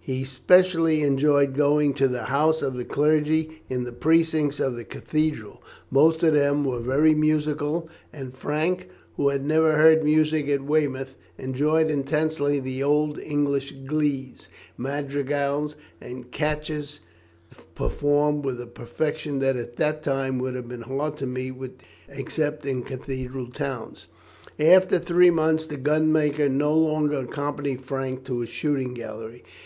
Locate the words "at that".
19.58-20.02